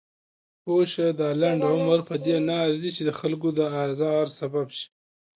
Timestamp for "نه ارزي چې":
2.47-3.01